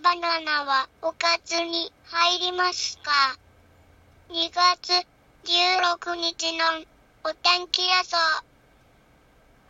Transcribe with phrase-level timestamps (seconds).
[0.00, 3.10] 魚はおかずに入りますか
[4.28, 5.04] ?2 月
[5.42, 6.64] 16日の
[7.24, 8.16] お天気予想。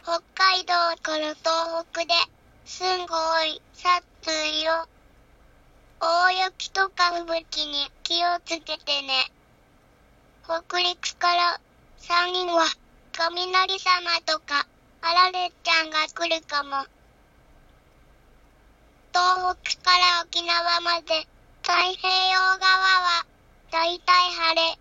[0.02, 2.12] 北海道から東北で
[2.66, 4.04] すんごい殺
[4.52, 4.86] 意よ。
[6.00, 9.32] 大雪とか吹雪に気をつけてね。
[10.44, 11.58] 北陸から
[11.96, 12.66] 山陰は
[13.12, 14.66] 雷様とか
[15.00, 16.84] あられちゃんが来るかも。
[19.56, 21.26] 北から沖縄まで
[21.62, 23.26] 太平洋側は
[23.72, 24.78] だいたい晴れ。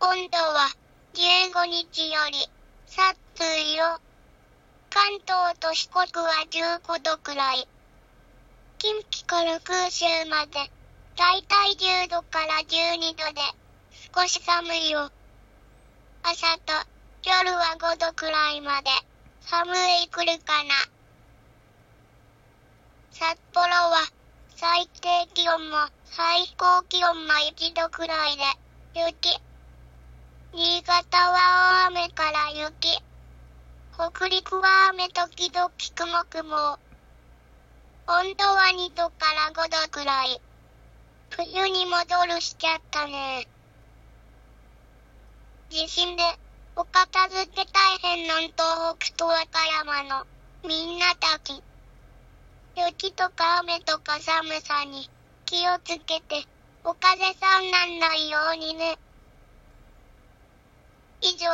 [0.00, 0.70] 温度は
[1.12, 2.48] 15日より
[2.86, 3.16] 殺
[3.58, 4.00] 意よ。
[4.88, 7.68] 関東と四国は15度くらい。
[8.78, 10.52] 近畿から九州まで、
[11.16, 13.42] だいたい10度から12度で、
[14.16, 15.10] 少し寒いよ。
[16.22, 16.72] 朝と
[17.24, 18.88] 夜は5度くらいまで、
[19.42, 19.70] 寒
[20.02, 20.99] い来るかな。
[23.12, 24.06] 札幌は、
[24.56, 28.42] 最低気温も最高気温も1度くらいで、
[29.00, 29.40] 雪。
[30.52, 33.02] 新潟は大雨から雪。
[33.94, 36.78] 北陸は雨時々雲雲。
[38.06, 40.40] 温度は2度から5度くらい。
[41.30, 43.46] 冬に戻るしちゃったね。
[45.68, 46.22] 地震で、
[46.76, 50.26] お片付け大変の東北と和歌山の
[50.64, 51.62] みんなたち。
[52.86, 55.10] 雪とか雨とか寒さに
[55.44, 56.46] 気をつけて、
[56.82, 58.98] お風邪さんなんないようにね。
[61.20, 61.46] 以上、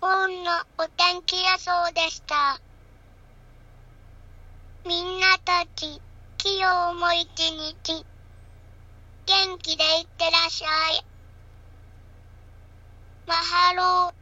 [0.00, 2.58] 本のお天気予想でした。
[4.86, 6.00] みんなたち、
[6.42, 8.06] 今日も一日、
[9.26, 11.04] 元気でいってらっしゃい。
[13.26, 14.21] マハロー。